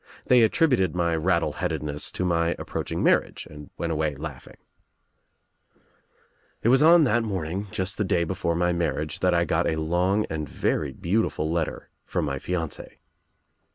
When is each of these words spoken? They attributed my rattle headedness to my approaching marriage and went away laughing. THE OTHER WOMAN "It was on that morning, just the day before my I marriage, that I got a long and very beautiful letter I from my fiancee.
They 0.25 0.41
attributed 0.41 0.95
my 0.95 1.15
rattle 1.15 1.53
headedness 1.61 2.11
to 2.13 2.25
my 2.25 2.55
approaching 2.57 3.03
marriage 3.03 3.47
and 3.51 3.69
went 3.77 3.91
away 3.91 4.15
laughing. 4.15 4.57
THE 4.57 5.09
OTHER 5.09 5.75
WOMAN 5.75 6.59
"It 6.63 6.67
was 6.69 6.81
on 6.81 7.03
that 7.03 7.21
morning, 7.23 7.67
just 7.69 7.99
the 7.99 8.03
day 8.03 8.23
before 8.23 8.55
my 8.55 8.69
I 8.69 8.73
marriage, 8.73 9.19
that 9.19 9.35
I 9.35 9.45
got 9.45 9.67
a 9.69 9.75
long 9.75 10.25
and 10.27 10.49
very 10.49 10.91
beautiful 10.91 11.51
letter 11.51 11.91
I 11.93 11.95
from 12.09 12.25
my 12.25 12.39
fiancee. 12.39 12.97